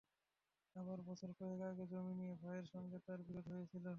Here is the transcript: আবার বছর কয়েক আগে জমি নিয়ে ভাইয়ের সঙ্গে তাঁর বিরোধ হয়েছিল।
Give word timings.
আবার 0.75 0.99
বছর 1.07 1.29
কয়েক 1.39 1.61
আগে 1.69 1.85
জমি 1.91 2.13
নিয়ে 2.19 2.33
ভাইয়ের 2.41 2.67
সঙ্গে 2.73 2.97
তাঁর 3.05 3.19
বিরোধ 3.27 3.45
হয়েছিল। 3.53 3.85